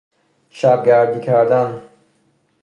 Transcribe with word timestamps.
شبگردی 0.49 1.19
کردن 1.19 1.81